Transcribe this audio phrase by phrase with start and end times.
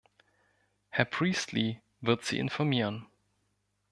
[0.89, 3.05] Herr Priestley wird Sie informieren.